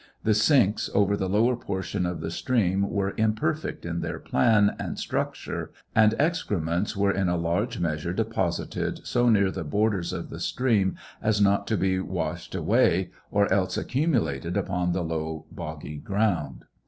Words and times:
The 0.23 0.33
sinks 0.33 0.89
over 0.95 1.15
the 1.15 1.29
lower 1.29 1.55
portion 1.55 2.07
of 2.07 2.21
the 2.21 2.31
stream 2.31 2.89
were 2.89 3.13
imperfect 3.17 3.85
in 3.85 4.01
their 4.01 4.17
plan 4.17 4.75
and 4.79 4.97
structure, 4.97 5.71
and 5.93 6.15
excrements 6.17 6.97
were 6.97 7.11
in 7.11 7.29
a 7.29 7.37
large 7.37 7.77
measure 7.79 8.11
deposited 8.11 9.05
so 9.05 9.29
near 9.29 9.51
the 9.51 9.63
borders 9.63 10.11
of 10.11 10.31
the 10.31 10.39
stream 10.39 10.95
as 11.21 11.39
not 11.39 11.67
to 11.67 11.77
be 11.77 11.99
washed 11.99 12.55
away, 12.55 13.11
or 13.29 13.53
else 13.53 13.77
accumulated 13.77 14.57
upon 14.57 14.91
the 14.93 15.03
low, 15.03 15.45
boggy 15.51 15.97
ground. 15.99 16.65